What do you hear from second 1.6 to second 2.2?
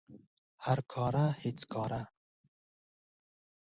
کاره